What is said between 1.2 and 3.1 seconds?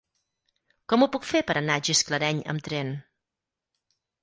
fer per anar a Gisclareny amb tren?